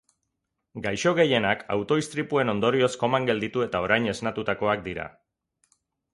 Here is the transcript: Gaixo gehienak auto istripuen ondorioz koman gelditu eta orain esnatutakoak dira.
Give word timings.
Gaixo 0.85 1.11
gehienak 1.19 1.61
auto 1.75 1.97
istripuen 2.03 2.53
ondorioz 2.55 2.91
koman 3.03 3.29
gelditu 3.31 3.67
eta 3.67 3.83
orain 3.89 4.09
esnatutakoak 4.17 4.85
dira. 4.89 5.07